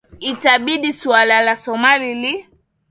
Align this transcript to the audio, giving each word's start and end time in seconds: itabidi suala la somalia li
itabidi 0.31 0.89
suala 0.99 1.37
la 1.47 1.55
somalia 1.63 2.13
li 2.21 2.33